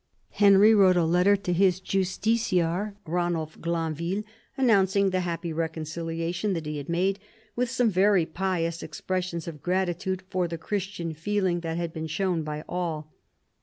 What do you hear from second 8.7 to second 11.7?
expressions of gratitude for the Christian feeling